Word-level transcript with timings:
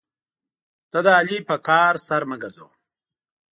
ته 0.91 0.99
د 1.05 1.07
علي 1.19 1.37
په 1.49 1.55
کار 1.67 1.93
سر 2.07 2.21
مه 2.29 2.35
ګرځوه. 2.43 2.71